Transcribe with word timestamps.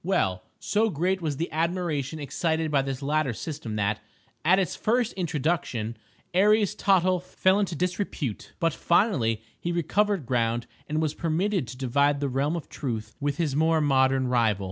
Well, 0.03 0.41
so 0.59 0.89
great 0.89 1.21
was 1.21 1.37
the 1.37 1.51
admiration 1.51 2.17
excited 2.17 2.71
by 2.71 2.81
this 2.81 3.03
latter 3.03 3.33
system 3.33 3.75
that, 3.75 3.99
at 4.43 4.57
its 4.57 4.75
first 4.75 5.13
introduction, 5.13 5.95
Aries 6.33 6.73
Tottle 6.73 7.19
fell 7.19 7.59
into 7.59 7.75
disrepute; 7.75 8.53
but 8.59 8.73
finally 8.73 9.43
he 9.59 9.71
recovered 9.71 10.25
ground 10.25 10.65
and 10.89 11.03
was 11.03 11.13
permitted 11.13 11.67
to 11.67 11.77
divide 11.77 12.19
the 12.19 12.29
realm 12.29 12.55
of 12.55 12.67
Truth 12.67 13.13
with 13.19 13.37
his 13.37 13.55
more 13.55 13.79
modern 13.79 14.27
rival. 14.27 14.59